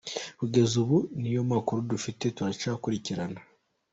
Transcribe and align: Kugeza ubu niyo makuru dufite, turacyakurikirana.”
Kugeza 0.39 0.73
ubu 0.83 0.97
niyo 1.19 1.41
makuru 1.51 1.79
dufite, 1.91 2.23
turacyakurikirana.” 2.35 3.39